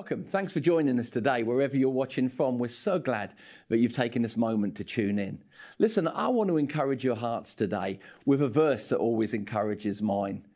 [0.00, 0.24] welcome.
[0.24, 2.58] Thanks for joining us today, wherever you're watching from.
[2.58, 3.34] We're so glad
[3.68, 5.44] that you've taken this moment to tune in.
[5.78, 10.46] Listen, I want to encourage your hearts today with a verse that always encourages mine.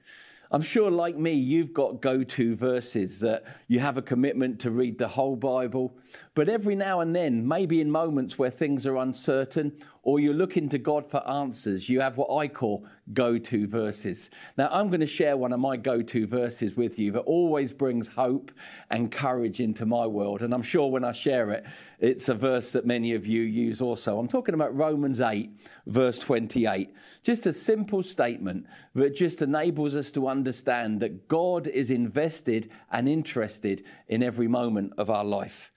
[0.50, 4.70] I'm sure, like me, you've got go to verses that you have a commitment to
[4.70, 5.95] read the whole Bible.
[6.34, 10.68] But every now and then, maybe in moments where things are uncertain or you're looking
[10.68, 14.30] to God for answers, you have what I call go to verses.
[14.57, 17.73] Now, I'm going to share one of my go to verses with you that always
[17.73, 18.52] brings hope
[18.91, 20.43] and courage into my world.
[20.43, 21.64] And I'm sure when I share it,
[21.98, 24.19] it's a verse that many of you use also.
[24.19, 25.51] I'm talking about Romans 8,
[25.87, 26.95] verse 28.
[27.23, 33.09] Just a simple statement that just enables us to understand that God is invested and
[33.09, 35.73] interested in every moment of our life.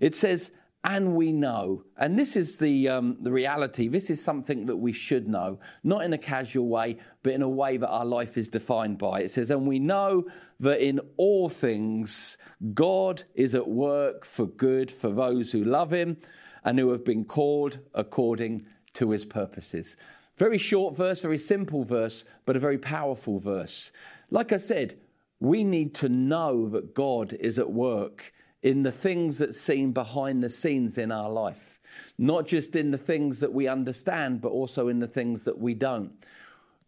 [0.00, 0.50] It says,
[0.84, 1.84] and we know.
[1.96, 3.88] And this is the, um, the reality.
[3.88, 7.48] This is something that we should know, not in a casual way, but in a
[7.48, 9.20] way that our life is defined by.
[9.20, 10.26] It says, And we know
[10.60, 12.38] that in all things,
[12.74, 16.16] God is at work for good for those who love him
[16.64, 19.96] and who have been called according to his purposes.
[20.36, 23.90] Very short verse, very simple verse, but a very powerful verse.
[24.30, 24.98] Like I said,
[25.40, 28.32] we need to know that God is at work
[28.68, 31.80] in the things that seem behind the scenes in our life,
[32.18, 35.72] not just in the things that we understand, but also in the things that we
[35.72, 36.12] don't.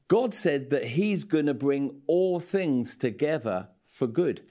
[0.06, 4.42] God said that He's going to bring all things together for good.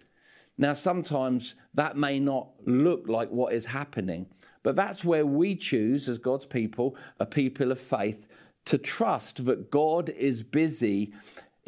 [0.58, 4.26] Now, sometimes that may not look like what is happening,
[4.64, 8.28] but that's where we choose, as God's people, a people of faith,
[8.66, 11.14] to trust that God is busy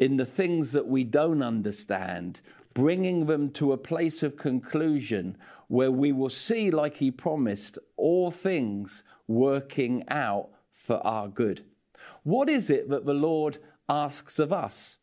[0.00, 2.40] in the things that we don't understand,
[2.74, 5.36] bringing them to a place of conclusion
[5.68, 11.64] where we will see, like he promised, all things working out for our good.
[12.22, 14.96] What is it that the Lord asks of us?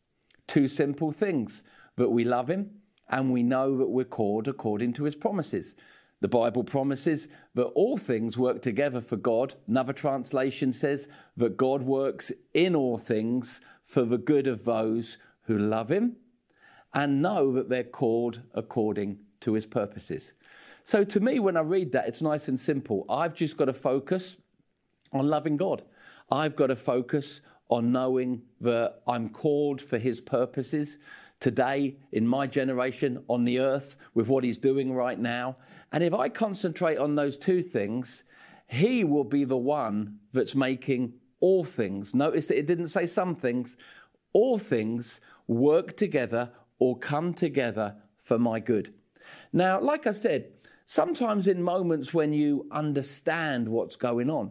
[0.46, 1.62] Two simple things
[1.96, 2.70] that we love him
[3.08, 5.74] and we know that we're called according to his promises.
[6.20, 9.54] The Bible promises that all things work together for God.
[9.66, 15.58] Another translation says that God works in all things for the good of those who
[15.58, 16.16] love him
[16.94, 20.34] and know that they're called according to his purposes.
[20.84, 23.04] So to me, when I read that, it's nice and simple.
[23.08, 24.36] I've just got to focus
[25.12, 25.82] on loving God.
[26.30, 30.98] I've got to focus on knowing that I'm called for his purposes
[31.38, 35.56] today in my generation on the earth with what he's doing right now.
[35.92, 38.24] And if I concentrate on those two things,
[38.66, 42.14] he will be the one that's making all things.
[42.14, 43.76] Notice that it didn't say some things,
[44.32, 48.92] all things work together or come together for my good.
[49.52, 50.48] Now, like I said,
[50.86, 54.50] sometimes in moments when you understand what's going on,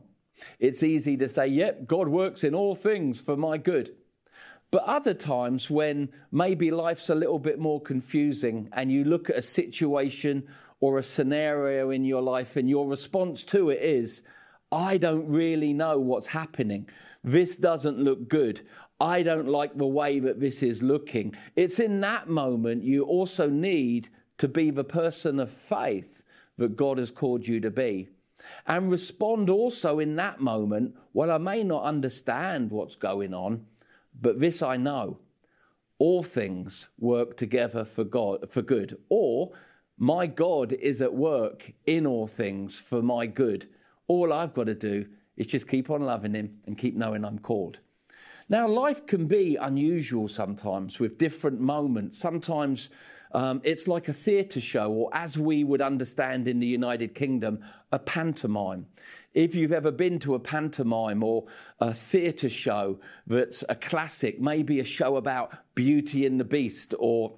[0.60, 3.90] it's easy to say, yep, God works in all things for my good.
[4.72, 9.36] But other times when maybe life's a little bit more confusing and you look at
[9.36, 10.48] a situation
[10.80, 14.24] or a scenario in your life and your response to it is,
[14.72, 16.88] I don't really know what's happening.
[17.24, 18.62] This doesn't look good.
[19.00, 21.34] I don't like the way that this is looking.
[21.56, 26.24] It's in that moment you also need to be the person of faith
[26.58, 28.10] that God has called you to be.
[28.68, 33.66] And respond also in that moment, well, I may not understand what's going on,
[34.20, 35.20] but this I know.
[35.98, 38.98] All things work together for God for good.
[39.10, 39.52] Or
[39.98, 43.68] my God is at work in all things for my good.
[44.08, 45.06] All I've got to do
[45.36, 47.80] is just keep on loving him and keep knowing I'm called.
[48.52, 52.18] Now, life can be unusual sometimes with different moments.
[52.18, 52.90] Sometimes
[53.32, 57.60] um, it's like a theatre show, or as we would understand in the United Kingdom,
[57.92, 58.88] a pantomime.
[59.36, 61.46] If you've ever been to a pantomime or
[61.80, 67.36] a theatre show that's a classic, maybe a show about Beauty and the Beast or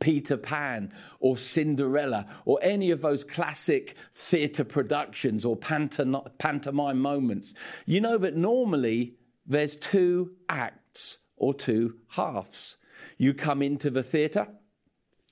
[0.00, 7.54] Peter Pan or Cinderella or any of those classic theatre productions or pantomime moments,
[7.86, 9.14] you know that normally
[9.46, 12.76] there's two acts or two halves.
[13.18, 14.48] You come into the theatre,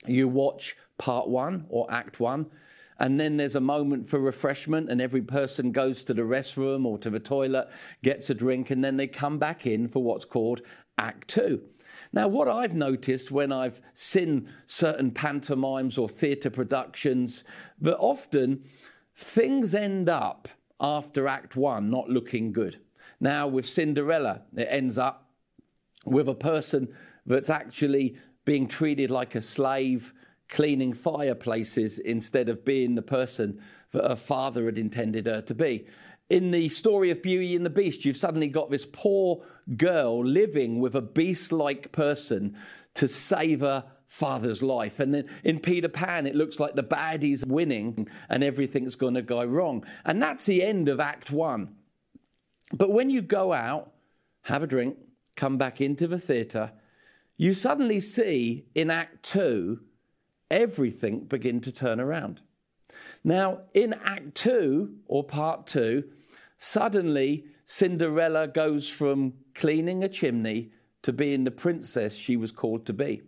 [0.05, 2.47] you watch part one or act one,
[2.99, 6.97] and then there's a moment for refreshment, and every person goes to the restroom or
[6.99, 7.69] to the toilet,
[8.03, 10.61] gets a drink, and then they come back in for what's called
[10.97, 11.61] act two.
[12.11, 17.43] Now, what I've noticed when I've seen certain pantomimes or theatre productions,
[17.81, 18.63] that often
[19.15, 20.47] things end up
[20.79, 22.79] after act one not looking good.
[23.23, 25.29] Now, with Cinderella, it ends up
[26.05, 26.89] with a person
[27.25, 30.13] that's actually being treated like a slave,
[30.49, 33.61] cleaning fireplaces instead of being the person
[33.91, 35.85] that her father had intended her to be.
[36.29, 39.41] In the story of Beauty and the Beast, you've suddenly got this poor
[39.77, 42.57] girl living with a beast like person
[42.95, 44.99] to save her father's life.
[44.99, 49.21] And then in Peter Pan, it looks like the baddie's winning and everything's going to
[49.21, 49.85] go wrong.
[50.03, 51.75] And that's the end of Act One.
[52.73, 53.91] But when you go out,
[54.43, 54.97] have a drink,
[55.35, 56.71] come back into the theatre,
[57.37, 59.81] you suddenly see in Act Two
[60.49, 62.41] everything begin to turn around.
[63.23, 66.03] Now, in Act Two or Part Two,
[66.57, 70.71] suddenly Cinderella goes from cleaning a chimney
[71.03, 73.21] to being the princess she was called to be.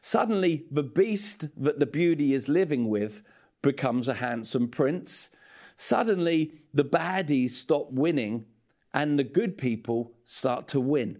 [0.00, 3.22] Suddenly, the beast that the beauty is living with
[3.60, 5.30] becomes a handsome prince.
[5.76, 8.46] Suddenly, the baddies stop winning
[8.94, 11.18] and the good people start to win.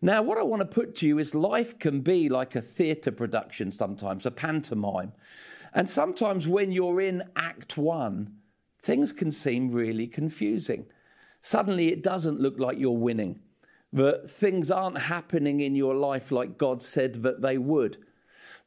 [0.00, 3.12] Now, what I want to put to you is life can be like a theatre
[3.12, 5.12] production sometimes, a pantomime.
[5.74, 8.36] And sometimes when you're in Act One,
[8.82, 10.86] things can seem really confusing.
[11.40, 13.40] Suddenly, it doesn't look like you're winning
[13.92, 17.98] that things aren't happening in your life like God said that they would.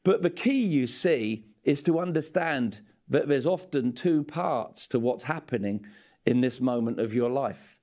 [0.03, 5.25] But the key, you see, is to understand that there's often two parts to what's
[5.25, 5.85] happening
[6.25, 7.76] in this moment of your life.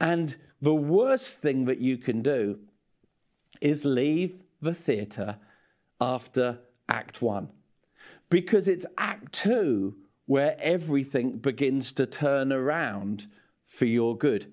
[0.00, 2.58] And the worst thing that you can do
[3.60, 5.38] is leave the theatre
[6.00, 7.48] after Act One.
[8.30, 9.96] Because it's Act Two
[10.26, 13.26] where everything begins to turn around
[13.64, 14.52] for your good.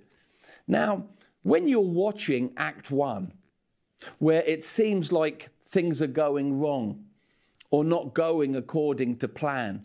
[0.68, 1.08] Now,
[1.44, 3.34] when you're watching Act One,
[4.20, 7.06] where it seems like things are going wrong,
[7.70, 9.84] or not going according to plan,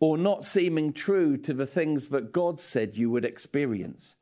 [0.00, 4.16] or not seeming true to the things that God said you would experience,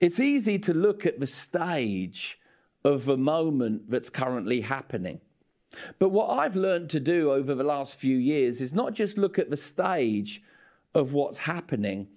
[0.00, 2.38] it's easy to look at the stage
[2.84, 5.20] of the moment that's currently happening.
[5.98, 9.38] But what I've learned to do over the last few years is not just look
[9.38, 10.42] at the stage
[10.94, 12.08] of what's happening,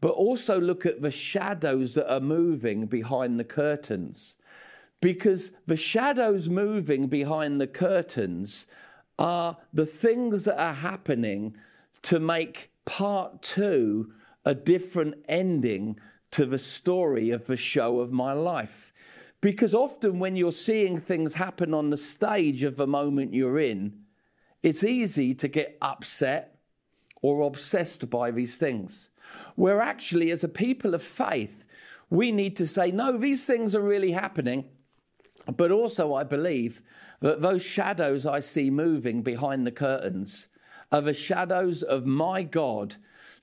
[0.00, 4.36] but also look at the shadows that are moving behind the curtains.
[5.00, 8.66] Because the shadows moving behind the curtains
[9.18, 11.56] are the things that are happening
[12.02, 14.12] to make part two
[14.44, 15.98] a different ending
[16.32, 18.92] to the story of the show of my life.
[19.40, 24.00] Because often when you're seeing things happen on the stage of the moment you're in,
[24.62, 26.58] it's easy to get upset
[27.22, 29.10] or obsessed by these things
[29.54, 31.64] where actually, as a people of faith,
[32.08, 34.64] we need to say, no, these things are really happening.
[35.56, 36.82] But also, I believe
[37.20, 40.48] that those shadows I see moving behind the curtains
[40.92, 42.96] are the shadows of my God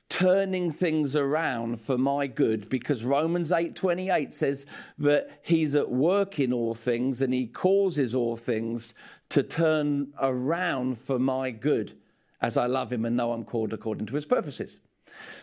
[0.10, 4.66] turning things around for my good because Romans 8:28 says
[4.98, 8.94] that he's at work in all things and he causes all things
[9.30, 11.94] to turn around for my good
[12.42, 14.80] as I love him and know I'm called according to his purposes.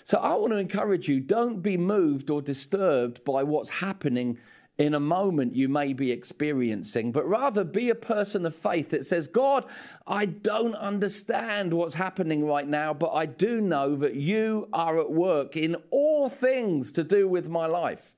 [0.05, 4.39] So I want to encourage you don't be moved or disturbed by what's happening
[4.77, 9.07] in a moment you may be experiencing, but rather be a person of faith that
[9.07, 9.67] says, God,
[10.07, 15.13] I don't understand what's happening right now, but I do know that you are at
[15.13, 18.17] work in all things to do with my life.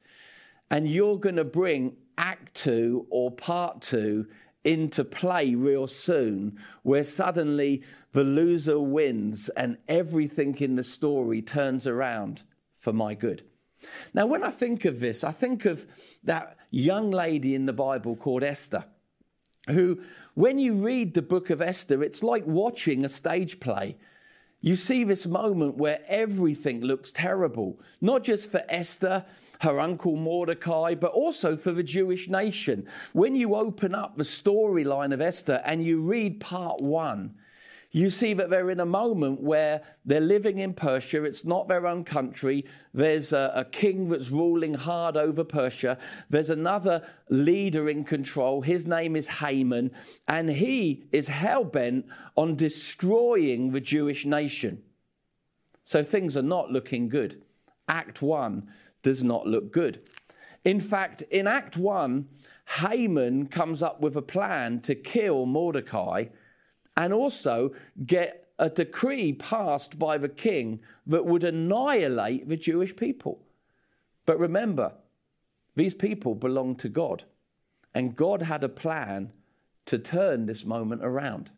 [0.71, 4.27] And you're going to bring act two or part two
[4.65, 11.87] into play real soon, where suddenly the loser wins and everything in the story turns
[11.87, 12.43] around
[12.79, 13.45] for my good.
[14.15, 15.87] Now, when I think of this, I think of
[16.25, 18.85] that young lady in the Bible called Esther,
[19.69, 20.01] who,
[20.35, 23.97] when you read the book of Esther, it's like watching a stage play.
[24.61, 29.25] You see this moment where everything looks terrible, not just for Esther,
[29.61, 32.89] her uncle Mordecai, but also for the Jewish nation.
[33.13, 37.35] When you open up the storyline of Esther and you read part one,
[37.93, 41.25] you see that they're in a moment where they're living in Persia.
[41.25, 42.65] It's not their own country.
[42.93, 45.99] There's a, a, king that's ruling hard over Persia.
[46.29, 48.61] There's another leader in control.
[48.61, 49.93] His name is Haman,
[50.29, 54.83] and he is hell bent on destroying the Jewish nation.
[55.85, 57.43] So things are not looking good.
[57.89, 58.69] Act one
[59.03, 60.03] does not look good.
[60.65, 62.27] In fact, in Act one,
[62.81, 66.25] Haman comes up with a plan to kill Mordecai
[66.97, 67.73] and also
[68.05, 73.43] get a decree passed by the king that would annihilate the Jewish people.
[74.25, 74.93] But remember,
[75.75, 77.25] these people belong to God,
[77.95, 79.33] and God had a plan
[79.87, 81.51] to turn this moment around.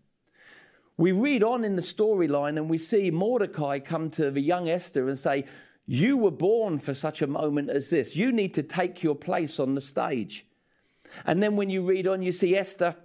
[0.97, 5.09] We read on in the storyline and we see Mordecai come to the young Esther
[5.09, 5.45] and say,
[5.87, 8.16] You were born for such a moment as this.
[8.16, 10.45] You need to take your place on the stage.
[11.25, 12.97] And then when you read on, you see Esther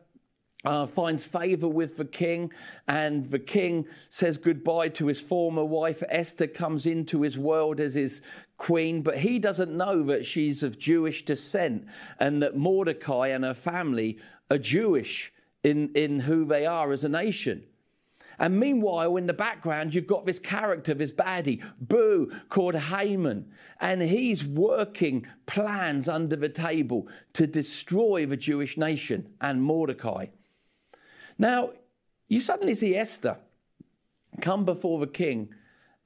[0.66, 2.52] uh, finds favor with the king,
[2.88, 6.02] and the king says goodbye to his former wife.
[6.10, 8.22] Esther comes into his world as his
[8.58, 11.86] queen, but he doesn't know that she's of Jewish descent
[12.20, 17.10] and that Mordecai and her family are Jewish in, in who they are as a
[17.10, 17.66] nation.
[18.40, 23.52] And meanwhile, in the background, you've got this character, this baddie, Boo, called Haman.
[23.80, 30.28] And he's working plans under the table to destroy the Jewish nation and Mordecai.
[31.38, 31.72] Now,
[32.28, 33.38] you suddenly see Esther
[34.42, 35.50] come before the king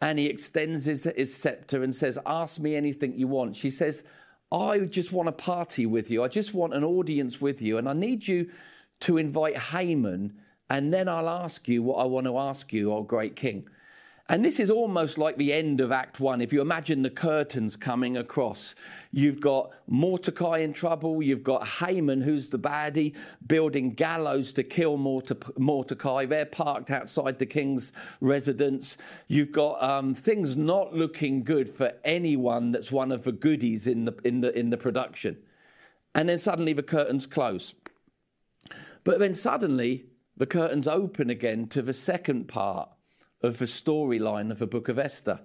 [0.01, 3.55] and he extends his, his scepter and says, Ask me anything you want.
[3.55, 4.03] She says,
[4.51, 6.23] I just want a party with you.
[6.23, 7.77] I just want an audience with you.
[7.77, 8.49] And I need you
[9.01, 10.33] to invite Haman
[10.69, 13.67] and then I'll ask you what I want to ask you, O great king.
[14.29, 16.41] And this is almost like the end of Act One.
[16.41, 18.75] If you imagine the curtains coming across,
[19.13, 23.15] you've got Mordecai in trouble, you've got Haman, who's the baddie,
[23.45, 26.25] building gallows to kill Mordecai.
[26.25, 28.97] They're parked outside the king's residence.
[29.29, 34.03] You've got um, things not looking good for anyone that's one of the goodies in
[34.03, 35.37] the, in, the, in the production.
[36.13, 37.75] And then suddenly the curtains close.
[39.05, 42.89] But then suddenly the curtains open again to the second part
[43.41, 45.39] of the storyline of the book of Esther.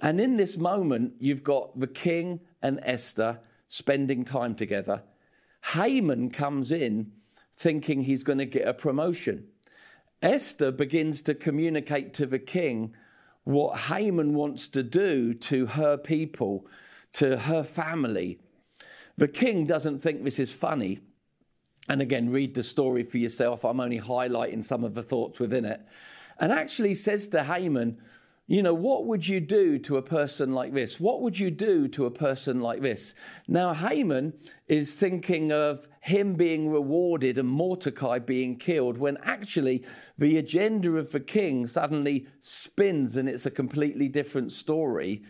[0.00, 5.02] And in this moment, you've got the king and Esther spending time together.
[5.74, 7.12] Haman comes in
[7.56, 9.46] thinking he's going to get a promotion.
[10.20, 12.94] Esther begins to communicate to the king
[13.44, 16.66] what Haman wants to do to her people,
[17.14, 18.38] to her family.
[19.16, 21.00] The king doesn't think this is funny.
[21.88, 23.64] And again, read the story for yourself.
[23.64, 25.80] I'm only highlighting some of the thoughts within it.
[26.42, 27.98] And actually says to Haman,
[28.48, 30.98] you know, what would you do to a person like this?
[30.98, 33.14] What would you do to a person like this?
[33.46, 34.34] Now, Haman
[34.66, 39.84] is thinking of him being rewarded and Mordecai being killed, when actually
[40.18, 45.22] the agenda of the king suddenly spins and it's a completely different story.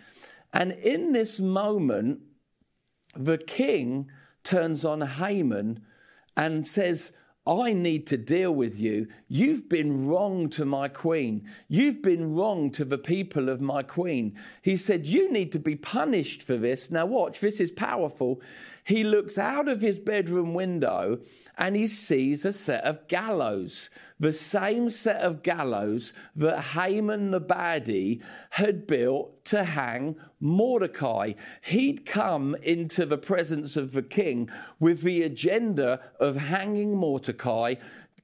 [0.55, 2.21] And in this moment,
[3.15, 4.09] the king
[4.45, 5.85] turns on Haman
[6.39, 7.13] and says,
[7.47, 9.09] I need to deal with you.
[9.27, 11.49] You've been wrong to my queen.
[11.69, 14.37] You've been wrong to the people of my queen.
[14.63, 16.93] He said, You need to be punished for this.
[16.93, 18.41] Now, watch, this is powerful.
[18.85, 21.21] He looks out of his bedroom window
[21.57, 27.41] and he sees a set of gallows, the same set of gallows that Haman the
[27.41, 31.35] baddie had built to hang Mordecai.
[31.63, 37.75] He'd come into the presence of the king with the agenda of hanging Mordecai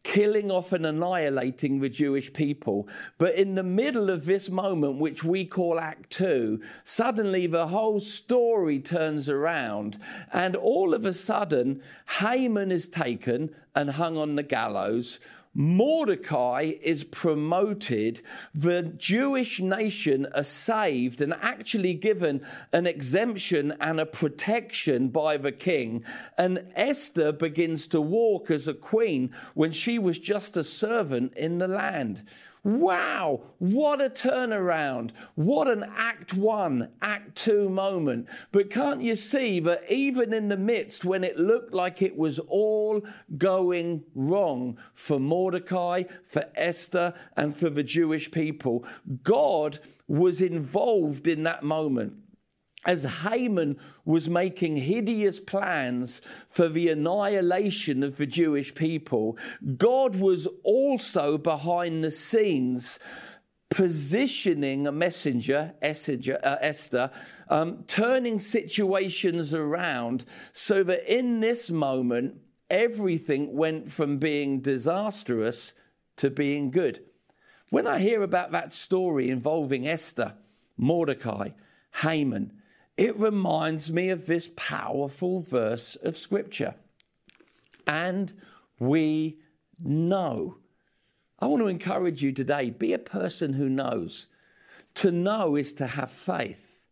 [0.02, 2.88] killing off and annihilating the Jewish people.
[3.18, 8.00] But in the middle of this moment, which we call Act Two, suddenly the whole
[8.00, 9.98] story turns around,
[10.32, 11.82] and all of a sudden,
[12.20, 15.20] Haman is taken and hung on the gallows.
[15.54, 18.22] Mordecai is promoted,
[18.54, 25.52] the Jewish nation are saved and actually given an exemption and a protection by the
[25.52, 26.04] king.
[26.36, 31.58] And Esther begins to walk as a queen when she was just a servant in
[31.58, 32.22] the land.
[32.68, 35.12] Wow, what a turnaround.
[35.36, 38.28] What an Act One, Act Two moment.
[38.52, 42.38] But can't you see that even in the midst when it looked like it was
[42.38, 43.02] all
[43.38, 48.84] going wrong for Mordecai, for Esther, and for the Jewish people,
[49.22, 52.16] God was involved in that moment
[52.88, 59.36] as Haman was making hideous plans for the annihilation of the Jewish people,
[59.76, 62.98] God was also behind the scenes
[63.68, 67.10] positioning a messenger, uh, Esther,
[67.50, 72.40] um, turning situations around so that in this moment,
[72.70, 75.74] everything went from being disastrous
[76.16, 77.00] to being good.
[77.68, 80.32] When I hear about that story involving Esther,
[80.78, 81.50] Mordecai,
[81.96, 82.57] Haman,
[82.98, 86.74] it reminds me of this powerful verse of Scripture.
[87.86, 88.34] And
[88.80, 89.38] we
[89.78, 90.58] know.
[91.38, 94.26] I want to encourage you today be a person who knows.
[94.96, 96.84] To know is to have faith.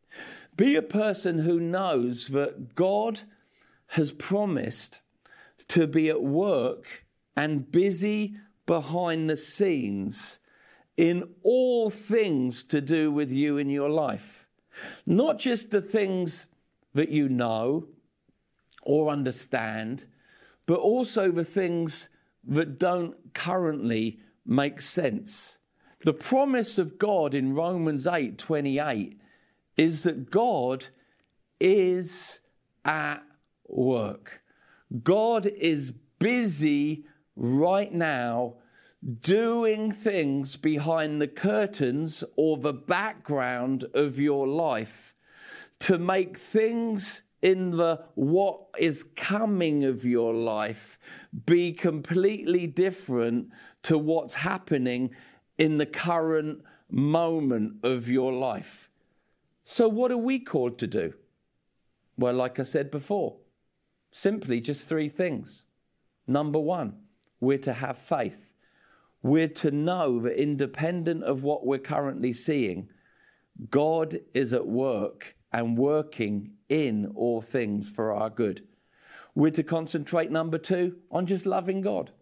[0.57, 3.21] Be a person who knows that God
[3.89, 5.01] has promised
[5.69, 7.05] to be at work
[7.37, 10.39] and busy behind the scenes
[10.97, 14.46] in all things to do with you in your life.
[15.07, 16.47] Not just the things
[16.95, 17.89] that you know
[18.83, 20.07] or understand,
[20.67, 22.09] but also the things
[22.45, 25.59] that don't currently make sense.
[26.05, 29.19] The promise of God in Romans 8 28
[29.77, 30.87] is that God
[31.61, 32.41] is
[32.85, 33.23] at
[33.69, 34.43] work.
[35.03, 37.05] God is busy
[37.35, 38.55] right now
[39.07, 45.15] doing things behind the curtains or the background of your life
[45.79, 50.99] to make things in the what is coming of your life
[51.45, 53.51] be completely different
[53.83, 55.11] to what's happening
[55.59, 58.91] in the current moment of your life.
[59.65, 61.15] So, what are we called to do?
[62.17, 63.37] Well, like I said before,
[64.11, 65.65] simply just three things.
[66.27, 66.97] Number one,
[67.41, 68.56] we're to have faith.
[69.27, 72.89] We're to know that independent of what we're currently seeing,
[73.71, 78.63] God is at work and working in all things for our good.
[79.35, 82.13] We're to concentrate, number two, on just loving God,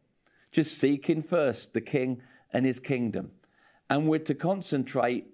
[0.50, 2.22] just seeking first the King
[2.54, 3.32] and his kingdom.
[3.90, 5.26] And we're to concentrate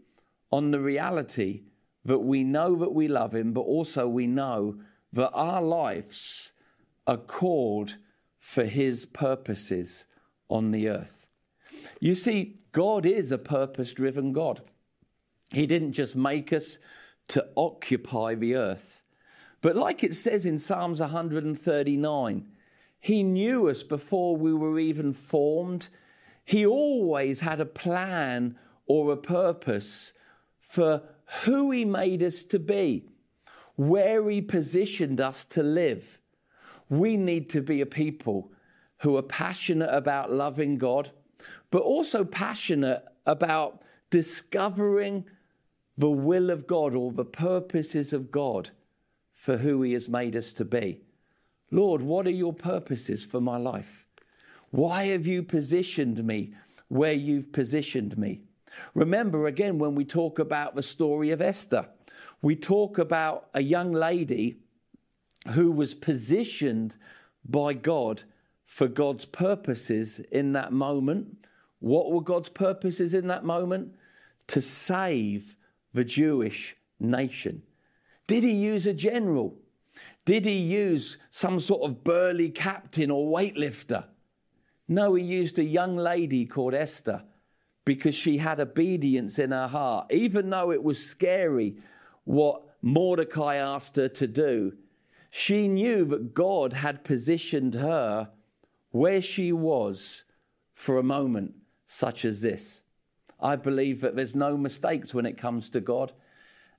[0.51, 1.63] on the reality
[2.05, 4.81] that we know that we love him, but also we know
[5.13, 6.53] that our lives
[7.07, 7.97] are called
[8.41, 10.07] for his purposes
[10.49, 11.29] on the earth.
[12.01, 14.61] You see, God is a purpose driven God.
[15.53, 16.79] He didn't just make us
[17.29, 19.03] to occupy the earth.
[19.61, 22.47] But like it says in Psalms 139,
[23.01, 25.89] He knew us before we were even formed.
[26.45, 30.13] He always had a plan or a purpose
[30.61, 31.03] for
[31.45, 33.05] who He made us to be,
[33.77, 36.19] where He positioned us to live.
[36.89, 38.51] We need to be a people
[38.99, 41.11] who are passionate about loving God,
[41.71, 45.25] but also passionate about discovering
[45.97, 48.71] the will of God or the purposes of God
[49.33, 51.01] for who He has made us to be.
[51.71, 54.07] Lord, what are your purposes for my life?
[54.71, 56.55] Why have you positioned me
[56.89, 58.41] where you've positioned me?
[58.95, 61.87] Remember again when we talk about the story of Esther,
[62.43, 64.57] we talk about a young lady
[65.49, 66.97] who was positioned
[67.45, 68.23] by God
[68.67, 71.47] for God's purposes in that moment.
[71.81, 73.95] What were God's purposes in that moment?
[74.49, 75.57] To save
[75.93, 77.63] the Jewish nation?
[78.27, 79.57] Did he use a general?
[80.25, 84.05] Did he use some sort of burly captain or weightlifter?
[84.87, 87.25] No, he used a young lady called Esther
[87.85, 90.13] because she had obedience in her heart.
[90.13, 91.77] Even though it was scary
[92.25, 94.75] what Mordecai asked her to do,
[95.31, 98.31] she knew that God had positioned her
[98.91, 100.25] where she was
[100.75, 101.55] for a moment
[101.93, 102.83] such as this.
[103.41, 106.13] I believe that there's no mistakes when it comes to God.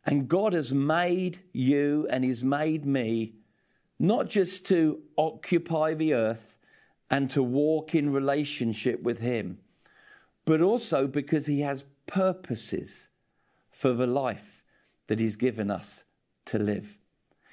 [0.06, 3.34] And God has made you and He's made me
[4.00, 6.58] not just to occupy the earth
[7.10, 9.60] and to walk in relationship with Him,
[10.46, 13.10] but also because He has purposes
[13.70, 14.64] for the life
[15.08, 16.06] that He's given us
[16.46, 16.98] to live.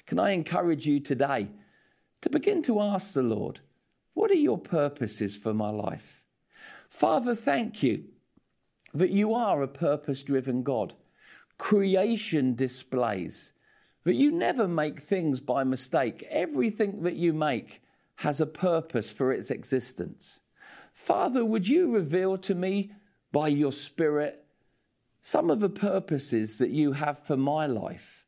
[0.05, 1.49] Can I encourage you today
[2.21, 3.59] to begin to ask the Lord,
[4.13, 6.18] What are your purposes for my life?
[6.89, 8.03] Father, thank you
[8.93, 10.93] that you are a purpose driven God.
[11.57, 13.53] Creation displays
[14.03, 16.25] that you never make things by mistake.
[16.29, 17.81] Everything that you make
[18.15, 20.41] has a purpose for its existence.
[20.93, 22.91] Father, would you reveal to me
[23.31, 24.43] by your Spirit
[25.21, 28.25] some of the purposes that you have for my life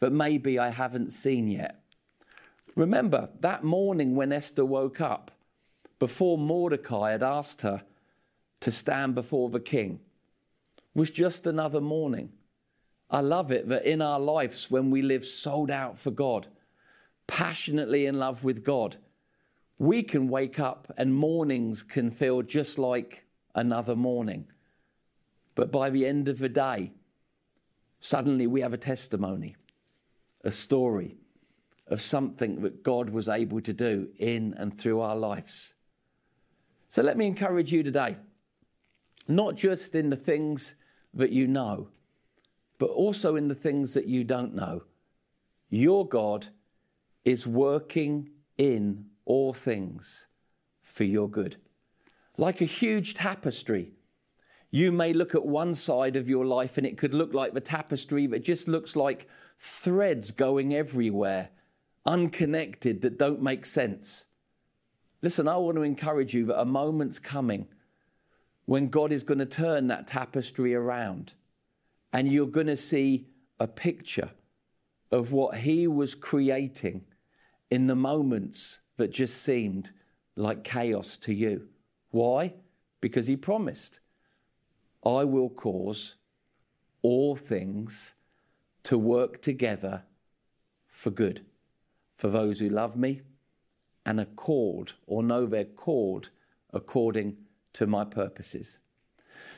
[0.00, 1.80] that maybe I haven't seen yet?
[2.76, 5.30] Remember that morning when Esther woke up,
[5.98, 7.82] before Mordecai had asked her
[8.64, 10.00] to stand before the king
[10.94, 12.32] was just another morning.
[13.10, 16.46] I love it that in our lives, when we live sold out for God,
[17.26, 18.96] passionately in love with God,
[19.78, 24.46] we can wake up and mornings can feel just like another morning.
[25.54, 26.92] But by the end of the day,
[28.00, 29.56] suddenly we have a testimony,
[30.42, 31.18] a story
[31.88, 35.74] of something that God was able to do in and through our lives.
[36.88, 38.16] So let me encourage you today
[39.26, 40.74] not just in the things
[41.14, 41.88] that you know,
[42.78, 44.82] but also in the things that you don't know.
[45.70, 46.48] Your God
[47.24, 50.26] is working in all things
[50.82, 51.56] for your good.
[52.36, 53.92] Like a huge tapestry,
[54.70, 57.60] you may look at one side of your life and it could look like the
[57.60, 61.48] tapestry that just looks like threads going everywhere,
[62.06, 64.26] unconnected, that don't make sense.
[65.22, 67.66] Listen, I want to encourage you that a moment's coming
[68.66, 71.34] when God is going to turn that tapestry around
[72.12, 73.26] and you're going to see
[73.60, 74.30] a picture
[75.10, 77.04] of what He was creating
[77.70, 79.90] in the moments that just seemed
[80.36, 81.68] like chaos to you.
[82.10, 82.54] Why?
[83.00, 84.00] Because He promised,
[85.04, 86.16] I will cause
[87.02, 88.14] all things
[88.84, 90.02] to work together
[90.86, 91.44] for good
[92.16, 93.20] for those who love me
[94.06, 96.30] and are called or know they're called
[96.72, 97.36] according
[97.74, 98.78] to my purposes.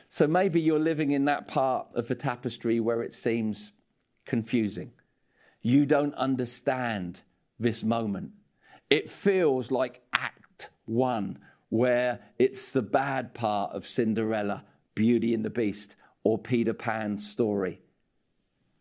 [0.09, 3.71] So maybe you're living in that part of the tapestry where it seems
[4.25, 4.91] confusing.
[5.67, 7.21] you don't understand
[7.59, 8.31] this moment.
[8.89, 14.63] It feels like Act One, where it's the bad part of Cinderella,
[14.95, 17.81] Beauty and the Beast, or Peter Pan's story.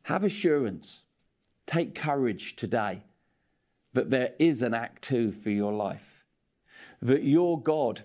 [0.02, 1.04] Have assurance,
[1.66, 3.02] take courage today
[3.94, 6.24] that there is an Act Two for your life,
[7.02, 8.02] that your God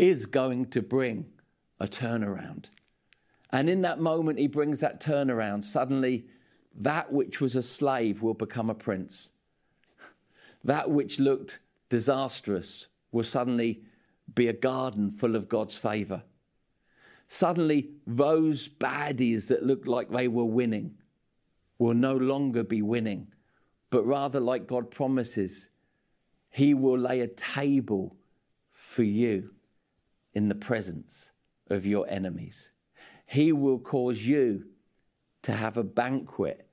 [0.00, 1.26] is going to bring
[1.78, 2.70] a turnaround.
[3.52, 5.62] And in that moment, he brings that turnaround.
[5.62, 6.24] Suddenly,
[6.74, 9.28] that which was a slave will become a prince.
[10.64, 11.60] That which looked
[11.90, 13.82] disastrous will suddenly
[14.34, 16.22] be a garden full of God's favor.
[17.28, 20.94] Suddenly, those baddies that looked like they were winning
[21.78, 23.26] will no longer be winning,
[23.90, 25.68] but rather, like God promises,
[26.48, 28.16] He will lay a table
[28.72, 29.50] for you
[30.34, 31.32] in the presence
[31.68, 32.70] of your enemies.
[33.26, 34.64] He will cause you
[35.42, 36.66] to have a banquet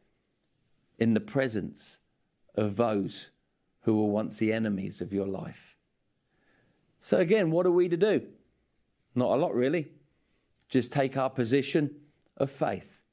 [1.00, 2.00] in the presence
[2.56, 3.30] of those
[3.82, 5.78] who were once the enemies of your life.
[7.00, 8.28] So, again, what are we to do?
[9.16, 9.88] Not a lot, really.
[10.68, 11.96] Just take our position
[12.36, 13.04] of faith.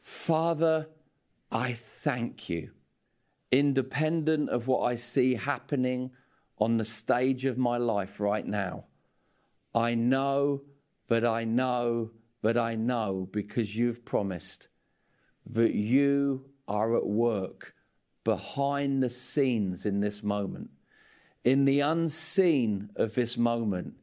[0.00, 0.88] Father,
[1.50, 2.70] I thank you.
[3.50, 6.10] Independent of what I see happening
[6.58, 8.84] on the stage of my life right now,
[9.78, 10.62] I know
[11.06, 12.10] that I know
[12.42, 14.66] that I know because you've promised
[15.46, 17.76] that you are at work
[18.24, 20.68] behind the scenes in this moment.
[21.44, 23.94] In the unseen of this moment,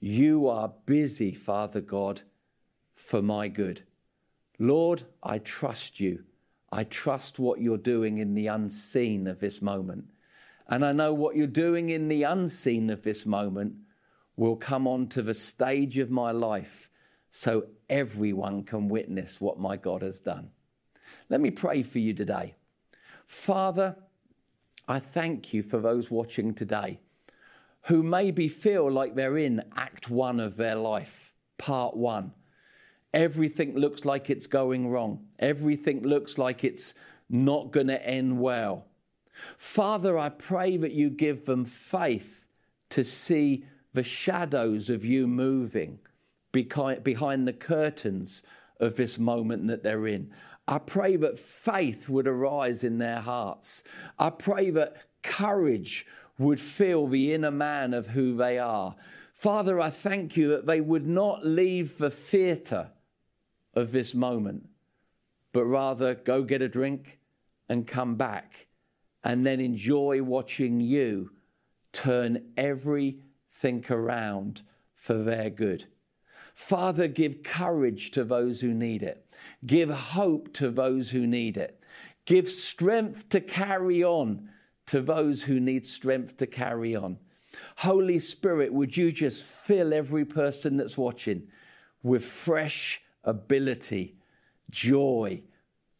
[0.00, 2.22] you are busy, Father God,
[2.96, 3.82] for my good.
[4.58, 6.24] Lord, I trust you.
[6.72, 10.04] I trust what you're doing in the unseen of this moment.
[10.66, 13.74] And I know what you're doing in the unseen of this moment
[14.36, 16.90] will come onto the stage of my life
[17.30, 20.50] so everyone can witness what my God has done.
[21.28, 22.54] Let me pray for you today.
[23.26, 23.96] Father,
[24.88, 27.00] I thank you for those watching today
[27.82, 32.32] who maybe feel like they're in act one of their life, part one.
[33.14, 36.94] Everything looks like it's going wrong, everything looks like it's
[37.28, 38.86] not going to end well.
[39.56, 42.46] Father, I pray that you give them faith
[42.90, 43.64] to see
[43.94, 45.98] the shadows of you moving
[46.52, 48.42] behind the curtains
[48.80, 50.30] of this moment that they're in.
[50.68, 53.82] I pray that faith would arise in their hearts.
[54.18, 56.06] I pray that courage
[56.38, 58.96] would fill the inner man of who they are.
[59.32, 62.90] Father, I thank you that they would not leave the theatre
[63.74, 64.68] of this moment,
[65.52, 67.18] but rather go get a drink
[67.68, 68.68] and come back
[69.24, 71.30] and then enjoy watching you
[71.92, 72.52] turn
[73.52, 74.62] everything around
[74.94, 75.84] for their good.
[76.54, 79.26] Father, give courage to those who need it.
[79.64, 81.80] Give hope to those who need it.
[82.24, 84.48] Give strength to carry on
[84.86, 87.18] to those who need strength to carry on.
[87.76, 91.48] Holy Spirit, would you just fill every person that's watching
[92.02, 94.16] with fresh ability,
[94.70, 95.42] joy,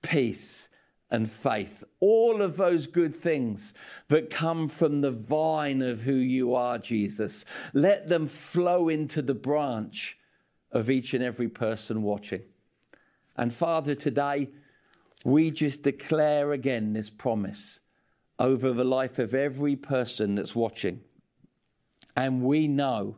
[0.02, 0.68] peace,
[1.12, 1.84] and faith.
[2.00, 3.74] All of those good things
[4.08, 7.44] that come from the vine of who you are, Jesus.
[7.74, 10.18] Let them flow into the branch
[10.72, 12.40] of each and every person watching.
[13.36, 14.48] And Father, today
[15.24, 17.80] we just declare again this promise
[18.38, 21.02] over the life of every person that's watching.
[22.16, 23.16] And we know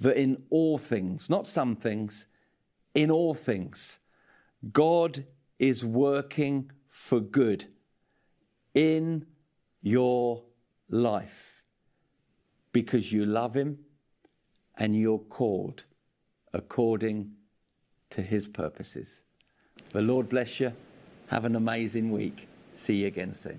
[0.00, 2.26] that in all things, not some things,
[2.96, 4.00] in all things,
[4.72, 5.24] God
[5.68, 7.66] is working for good
[8.74, 9.26] in
[9.82, 10.42] your
[10.88, 11.62] life
[12.72, 13.78] because you love Him
[14.76, 15.84] and you're called
[16.52, 17.30] according
[18.10, 19.22] to his purposes.
[19.90, 20.72] The Lord bless you.
[21.28, 22.48] Have an amazing week.
[22.74, 23.58] See you again soon.